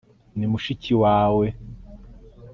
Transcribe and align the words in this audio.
ni 0.37 0.45
mushiki 0.51 0.93
wawe 1.03 1.45